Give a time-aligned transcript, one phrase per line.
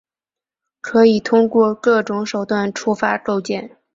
[0.81, 3.77] 可以通过各种手段触发构建。